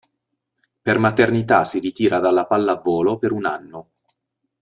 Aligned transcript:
Per 0.81 0.97
maternità 0.97 1.63
si 1.63 1.77
ritira 1.77 2.17
dalla 2.17 2.47
pallavolo 2.47 3.19
per 3.19 3.31
un 3.33 3.45
anno. 3.45 3.91